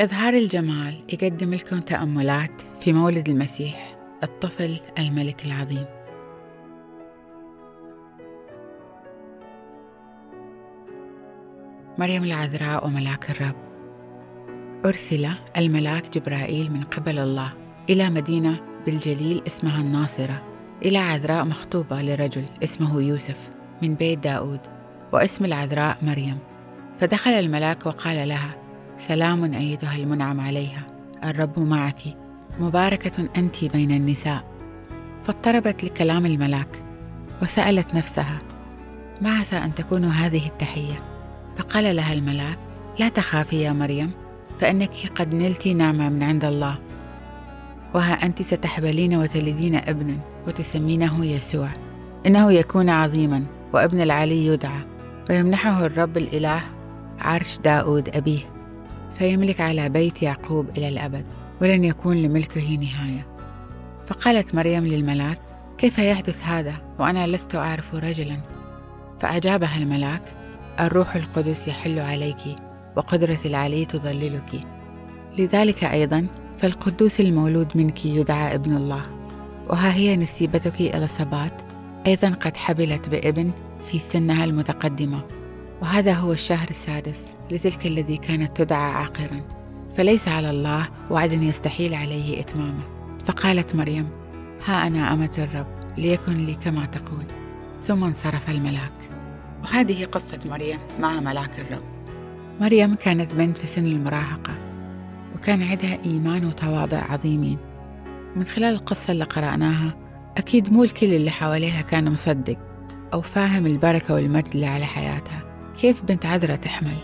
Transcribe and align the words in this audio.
إظهار 0.00 0.34
الجمال 0.34 0.94
يقدم 1.12 1.54
لكم 1.54 1.80
تأملات 1.80 2.62
في 2.80 2.92
مولد 2.92 3.28
المسيح 3.28 3.96
الطفل 4.22 4.80
الملك 4.98 5.46
العظيم. 5.46 5.84
مريم 11.98 12.24
العذراء 12.24 12.86
وملاك 12.86 13.30
الرب. 13.30 13.56
أرسل 14.84 15.28
الملاك 15.56 16.18
جبرائيل 16.18 16.72
من 16.72 16.82
قبل 16.82 17.18
الله 17.18 17.52
إلى 17.90 18.10
مدينة 18.10 18.60
بالجليل 18.86 19.42
اسمها 19.46 19.80
الناصرة 19.80 20.42
إلى 20.84 20.98
عذراء 20.98 21.44
مخطوبة 21.44 22.02
لرجل 22.02 22.44
اسمه 22.62 23.02
يوسف 23.02 23.50
من 23.82 23.94
بيت 23.94 24.18
داود 24.18 24.60
واسم 25.12 25.44
العذراء 25.44 25.98
مريم. 26.02 26.38
فدخل 26.98 27.30
الملاك 27.30 27.86
وقال 27.86 28.28
لها 28.28 28.63
سلام 28.96 29.54
أيتها 29.54 29.96
المنعم 29.96 30.40
عليها. 30.40 30.86
الرب 31.24 31.58
معك. 31.58 32.02
مباركة 32.60 33.28
أنت 33.36 33.64
بين 33.64 33.90
النساء. 33.90 34.44
فاضطربت 35.24 35.84
لكلام 35.84 36.26
الملاك 36.26 36.78
وسألت 37.42 37.94
نفسها 37.94 38.38
ما 39.20 39.38
عسى 39.38 39.56
أن 39.56 39.74
تكون 39.74 40.04
هذه 40.04 40.46
التحية؟ 40.46 40.96
فقال 41.56 41.96
لها 41.96 42.12
الملاك 42.12 42.58
لا 42.98 43.08
تخافي 43.08 43.62
يا 43.62 43.72
مريم 43.72 44.10
فإنك 44.60 44.90
قد 45.14 45.34
نلت 45.34 45.68
نعمة 45.68 46.08
من 46.08 46.22
عند 46.22 46.44
الله. 46.44 46.78
وها 47.94 48.12
أنت 48.26 48.42
ستحبلين 48.42 49.16
وتلدين 49.16 49.74
ابنا 49.74 50.16
وتسمينه 50.46 51.26
يسوع. 51.26 51.68
إنه 52.26 52.52
يكون 52.52 52.90
عظيما 52.90 53.44
وابن 53.72 54.00
العلي 54.00 54.46
يدعى 54.46 54.80
ويمنحه 55.30 55.86
الرب 55.86 56.16
الإله 56.16 56.62
عرش 57.18 57.58
داود 57.58 58.08
أبيه. 58.08 58.53
فيملك 59.18 59.60
على 59.60 59.88
بيت 59.88 60.22
يعقوب 60.22 60.68
إلى 60.76 60.88
الأبد 60.88 61.26
ولن 61.60 61.84
يكون 61.84 62.16
لملكه 62.16 62.74
نهاية. 62.74 63.26
فقالت 64.06 64.54
مريم 64.54 64.86
للملاك 64.86 65.38
كيف 65.78 65.98
يحدث 65.98 66.42
هذا؟ 66.42 66.74
وأنا 66.98 67.26
لست 67.26 67.54
أعرف 67.54 67.94
رجلا. 67.94 68.36
فأجابها 69.20 69.76
الملاك 69.78 70.22
الروح 70.80 71.16
القدس 71.16 71.68
يحل 71.68 71.98
عليك 71.98 72.40
وقدرة 72.96 73.38
العلي 73.44 73.84
تظللك 73.84 74.60
لذلك 75.38 75.84
أيضا 75.84 76.26
فالقدوس 76.58 77.20
المولود 77.20 77.68
منك 77.74 78.06
يدعى 78.06 78.54
ابن 78.54 78.76
الله. 78.76 79.02
وها 79.68 79.94
هي 79.94 80.16
نسيبتك 80.16 80.80
إلى 80.80 81.04
الصبات 81.04 81.62
أيضا 82.06 82.28
قد 82.28 82.56
حبلت 82.56 83.08
بابن 83.08 83.50
في 83.90 83.98
سنها 83.98 84.44
المتقدمة. 84.44 85.22
وهذا 85.84 86.12
هو 86.14 86.32
الشهر 86.32 86.70
السادس 86.70 87.32
لتلك 87.50 87.86
الذي 87.86 88.16
كانت 88.16 88.56
تدعى 88.56 88.92
عاقرا. 88.92 89.40
فليس 89.96 90.28
على 90.28 90.50
الله 90.50 90.88
وعد 91.10 91.32
يستحيل 91.32 91.94
عليه 91.94 92.40
إتمامه. 92.40 92.82
فقالت 93.24 93.76
مريم 93.76 94.08
ها 94.66 94.86
أنا 94.86 95.12
أمة 95.12 95.30
الرب 95.38 95.66
ليكن 95.98 96.36
لي 96.36 96.54
كما 96.54 96.86
تقول. 96.86 97.24
ثم 97.86 98.04
انصرف 98.04 98.50
الملاك. 98.50 98.92
وهذه 99.62 100.04
قصة 100.04 100.38
مريم 100.46 100.78
مع 101.00 101.20
ملاك 101.20 101.60
الرب. 101.60 101.82
مريم 102.60 102.94
كانت 102.94 103.34
بنت 103.34 103.58
في 103.58 103.66
سن 103.66 103.86
المراهقة 103.86 104.54
وكان 105.36 105.62
عندها 105.62 105.98
إيمان 106.04 106.44
وتواضع 106.44 106.98
عظيمين. 106.98 107.58
من 108.36 108.44
خلال 108.44 108.74
القصة 108.74 109.12
اللي 109.12 109.24
قرأناها 109.24 109.94
أكيد 110.36 110.72
مو 110.72 110.84
الكل 110.84 111.14
اللي 111.14 111.30
حواليها 111.30 111.82
كان 111.82 112.12
مصدق 112.12 112.58
أو 113.12 113.20
فاهم 113.20 113.66
البركة 113.66 114.14
والمجد 114.14 114.50
اللي 114.54 114.66
على 114.66 114.84
حياتها. 114.84 115.53
كيف 115.84 116.02
بنت 116.02 116.26
عذرة 116.26 116.54
تحمل؟ 116.54 116.96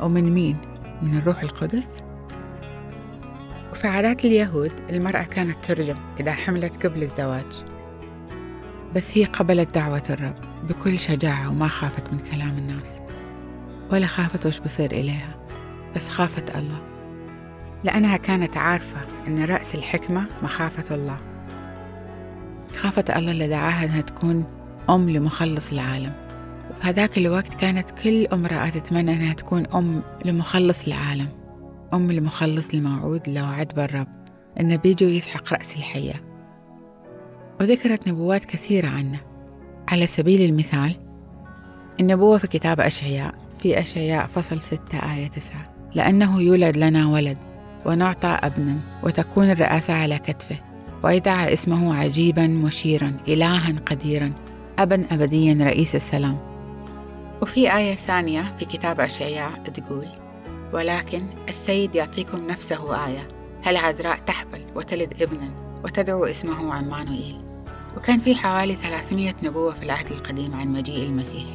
ومن 0.00 0.34
مين؟ 0.34 0.56
من 1.02 1.18
الروح 1.18 1.42
القدس؟ 1.42 1.96
وفي 3.72 3.86
عادات 3.88 4.24
اليهود 4.24 4.72
المرأة 4.90 5.22
كانت 5.22 5.64
ترجم 5.64 5.96
إذا 6.20 6.32
حملت 6.32 6.86
قبل 6.86 7.02
الزواج. 7.02 7.64
بس 8.94 9.18
هي 9.18 9.24
قبلت 9.24 9.74
دعوة 9.74 10.02
الرب 10.10 10.34
بكل 10.68 10.98
شجاعة 10.98 11.50
وما 11.50 11.68
خافت 11.68 12.12
من 12.12 12.18
كلام 12.18 12.58
الناس. 12.58 13.00
ولا 13.92 14.06
خافت 14.06 14.46
وش 14.46 14.58
بصير 14.58 14.92
إليها 14.92 15.34
بس 15.96 16.08
خافت 16.08 16.56
الله. 16.56 16.82
لأنها 17.84 18.16
كانت 18.16 18.56
عارفة 18.56 19.00
أن 19.26 19.44
رأس 19.44 19.74
الحكمة 19.74 20.28
مخافة 20.42 20.94
الله. 20.94 21.18
خافت 22.76 23.10
الله 23.10 23.30
اللي 23.30 23.48
دعاها 23.48 23.84
أنها 23.84 24.00
تكون 24.00 24.44
أم 24.90 25.10
لمخلص 25.10 25.72
العالم. 25.72 26.23
هذاك 26.84 27.18
الوقت 27.18 27.54
كانت 27.54 27.90
كل 27.90 28.26
امرأة 28.26 28.68
تتمنى 28.68 29.12
أنها 29.14 29.34
تكون 29.34 29.66
أم 29.66 30.02
لمخلص 30.24 30.86
العالم 30.86 31.28
أم 31.94 32.12
لمخلص 32.12 32.74
الموعود 32.74 33.20
اللي 33.28 33.42
وعد 33.42 33.72
بالرب 33.76 34.08
إنه 34.60 34.76
بيجي 34.76 35.06
ويسحق 35.06 35.52
رأس 35.52 35.76
الحية. 35.76 36.14
وذكرت 37.60 38.08
نبوات 38.08 38.44
كثيرة 38.44 38.88
عنه. 38.88 39.20
على 39.88 40.06
سبيل 40.06 40.50
المثال 40.50 40.94
النبوة 42.00 42.38
في 42.38 42.46
كتاب 42.46 42.80
أشعياء 42.80 43.34
في 43.58 43.78
أشعياء 43.78 44.26
فصل 44.26 44.62
ستة 44.62 45.14
آية 45.14 45.26
تسعة 45.26 45.64
لأنه 45.94 46.42
يولد 46.42 46.76
لنا 46.76 47.06
ولد 47.06 47.38
ونعطى 47.86 48.38
ابنا 48.42 48.78
وتكون 49.02 49.50
الرئاسة 49.50 49.94
على 49.94 50.18
كتفه 50.18 50.56
ويدعى 51.02 51.52
اسمه 51.52 51.96
عجيبا 51.96 52.46
مشيرا 52.46 53.12
إلها 53.28 53.74
قديرا 53.86 54.32
أبا 54.78 55.04
أبديا 55.10 55.58
رئيس 55.64 55.94
السلام. 55.94 56.53
وفي 57.44 57.76
آية 57.76 57.94
ثانية 57.94 58.54
في 58.58 58.64
كتاب 58.64 59.00
أشعياء 59.00 59.50
تقول 59.50 60.06
ولكن 60.72 61.26
السيد 61.48 61.94
يعطيكم 61.94 62.46
نفسه 62.46 63.06
آية 63.06 63.28
هل 63.62 63.76
عذراء 63.76 64.18
تحبل 64.18 64.60
وتلد 64.74 65.22
ابنا 65.22 65.80
وتدعو 65.84 66.24
اسمه 66.24 66.74
عمانوئيل؟ 66.74 67.40
وكان 67.96 68.20
في 68.20 68.34
حوالي 68.34 68.74
300 68.74 69.34
نبوة 69.42 69.74
في 69.74 69.82
العهد 69.82 70.12
القديم 70.12 70.54
عن 70.54 70.68
مجيء 70.68 71.08
المسيح. 71.08 71.46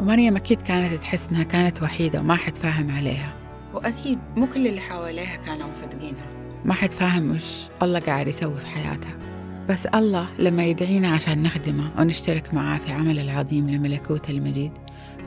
ومريم 0.00 0.36
أكيد 0.36 0.62
كانت 0.62 0.94
تحس 0.94 1.28
إنها 1.28 1.42
كانت 1.42 1.82
وحيدة 1.82 2.20
وما 2.20 2.36
حد 2.36 2.56
فاهم 2.56 2.90
عليها. 2.90 3.32
وأكيد 3.74 4.18
مو 4.36 4.46
كل 4.46 4.66
اللي 4.66 4.80
حواليها 4.80 5.36
كانوا 5.36 5.68
مصدقينها. 5.70 6.26
ما 6.64 6.74
حد 6.74 6.92
فاهم 6.92 7.30
وش 7.30 7.66
الله 7.82 8.00
قاعد 8.00 8.28
يسوي 8.28 8.58
في 8.58 8.66
حياتها. 8.66 9.37
بس 9.68 9.86
الله 9.86 10.28
لما 10.38 10.64
يدعينا 10.64 11.08
عشان 11.08 11.42
نخدمه 11.42 11.92
ونشترك 11.98 12.54
معاه 12.54 12.78
في 12.78 12.92
عمل 12.92 13.18
العظيم 13.18 13.70
لملكوت 13.70 14.30
المجيد 14.30 14.72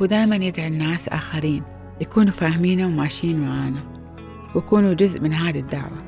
هو 0.01 0.05
دائما 0.05 0.35
يدعي 0.35 0.67
الناس 0.67 1.09
آخرين 1.09 1.63
يكونوا 2.01 2.31
فاهمينه 2.31 2.85
وماشيين 2.85 3.39
معانا 3.39 3.83
ويكونوا 4.55 4.93
جزء 4.93 5.21
من 5.21 5.33
هذه 5.33 5.59
الدعوة. 5.59 6.03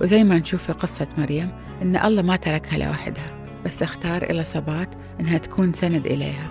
وزي 0.00 0.24
ما 0.24 0.38
نشوف 0.38 0.62
في 0.62 0.72
قصة 0.72 1.08
مريم 1.18 1.50
إن 1.82 1.96
الله 1.96 2.22
ما 2.22 2.36
تركها 2.36 2.78
لوحدها 2.78 3.44
بس 3.64 3.82
اختار 3.82 4.22
إلى 4.22 4.44
صبات 4.44 4.94
إنها 5.20 5.38
تكون 5.38 5.72
سند 5.72 6.06
إليها. 6.06 6.50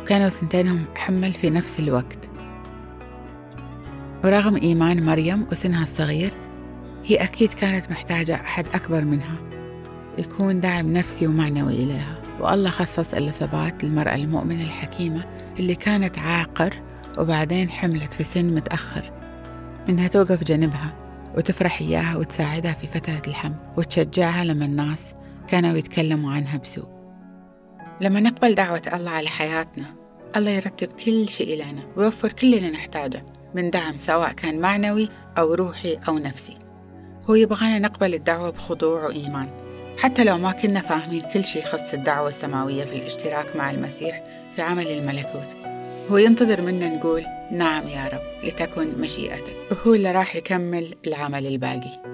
وكانوا 0.00 0.28
ثنتينهم 0.28 0.84
حمل 0.94 1.32
في 1.32 1.50
نفس 1.50 1.80
الوقت. 1.80 2.30
ورغم 4.24 4.56
إيمان 4.56 5.06
مريم 5.06 5.46
وسنها 5.52 5.82
الصغير 5.82 6.30
هي 7.04 7.16
أكيد 7.16 7.52
كانت 7.52 7.90
محتاجة 7.90 8.34
أحد 8.34 8.66
أكبر 8.74 9.04
منها. 9.04 9.61
يكون 10.18 10.60
داعم 10.60 10.92
نفسي 10.92 11.26
ومعنوي 11.26 11.72
إليها. 11.72 12.18
والله 12.40 12.70
خصص 12.70 13.14
إليزابات 13.14 13.84
المرأة 13.84 14.14
المؤمنة 14.14 14.62
الحكيمة 14.62 15.24
اللي 15.58 15.74
كانت 15.74 16.18
عاقر 16.18 16.74
وبعدين 17.18 17.70
حملت 17.70 18.14
في 18.14 18.24
سن 18.24 18.54
متأخر. 18.54 19.12
إنها 19.88 20.08
توقف 20.08 20.44
جنبها 20.44 20.94
وتفرح 21.36 21.80
إياها 21.80 22.16
وتساعدها 22.16 22.72
في 22.72 22.86
فترة 22.86 23.22
الحمل 23.26 23.54
وتشجعها 23.76 24.44
لما 24.44 24.64
الناس 24.64 25.14
كانوا 25.48 25.76
يتكلموا 25.76 26.32
عنها 26.32 26.58
بسوء. 26.58 26.88
لما 28.00 28.20
نقبل 28.20 28.54
دعوة 28.54 28.82
الله 28.94 29.10
على 29.10 29.28
حياتنا 29.28 29.86
الله 30.36 30.50
يرتب 30.50 30.88
كل 30.88 31.28
شيء 31.28 31.64
لنا 31.64 31.82
ويوفر 31.96 32.32
كل 32.32 32.54
اللي 32.54 32.70
نحتاجه 32.70 33.26
من 33.54 33.70
دعم 33.70 33.98
سواء 33.98 34.32
كان 34.32 34.60
معنوي 34.60 35.08
أو 35.38 35.54
روحي 35.54 35.98
أو 36.08 36.18
نفسي. 36.18 36.56
هو 37.30 37.34
يبغانا 37.34 37.78
نقبل 37.78 38.14
الدعوة 38.14 38.50
بخضوع 38.50 39.06
وإيمان. 39.06 39.61
حتى 39.98 40.24
لو 40.24 40.38
ما 40.38 40.52
كنا 40.52 40.80
فاهمين 40.80 41.22
كل 41.34 41.44
شيء 41.44 41.62
يخص 41.62 41.94
الدعوة 41.94 42.28
السماوية 42.28 42.84
في 42.84 42.96
الاشتراك 42.96 43.56
مع 43.56 43.70
المسيح 43.70 44.24
في 44.56 44.62
عمل 44.62 44.86
الملكوت. 44.86 45.56
هو 46.10 46.16
ينتظر 46.16 46.62
منا 46.62 46.88
نقول 46.88 47.22
نعم 47.50 47.88
يا 47.88 48.08
رب 48.08 48.48
لتكن 48.48 49.00
مشيئتك. 49.00 49.56
وهو 49.70 49.94
اللي 49.94 50.12
راح 50.12 50.36
يكمل 50.36 50.94
العمل 51.06 51.46
الباقي. 51.46 52.12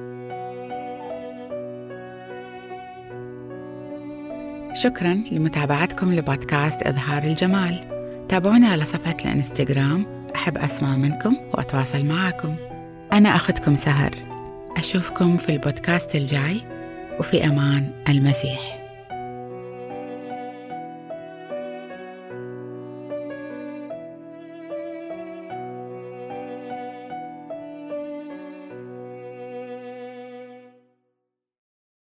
شكرا 4.75 5.23
لمتابعتكم 5.33 6.13
لبودكاست 6.13 6.83
إظهار 6.83 7.23
الجمال. 7.23 7.81
تابعونا 8.29 8.69
على 8.69 8.85
صفحة 8.85 9.17
الإنستغرام. 9.25 10.27
أحب 10.35 10.59
أسمع 10.59 10.97
منكم 10.97 11.37
وأتواصل 11.55 12.05
معكم 12.07 12.57
أنا 13.13 13.37
أخذكم 13.37 13.75
سهر. 13.75 14.11
أشوفكم 14.77 15.37
في 15.37 15.53
البودكاست 15.53 16.15
الجاي. 16.15 16.78
وفي 17.19 17.44
أمان 17.47 17.91
المسيح. 18.09 18.78